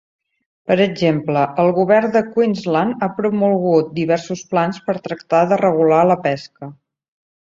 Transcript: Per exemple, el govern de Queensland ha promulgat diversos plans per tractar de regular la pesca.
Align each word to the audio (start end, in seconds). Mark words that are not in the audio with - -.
Per 0.69 0.75
exemple, 0.85 1.43
el 1.63 1.69
govern 1.79 2.15
de 2.15 2.23
Queensland 2.29 3.05
ha 3.05 3.11
promulgat 3.19 3.93
diversos 3.99 4.43
plans 4.55 4.81
per 4.89 4.97
tractar 5.09 5.43
de 5.53 5.61
regular 5.65 6.01
la 6.15 6.19
pesca. 6.29 6.73